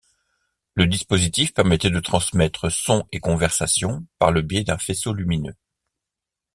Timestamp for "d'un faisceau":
4.63-5.13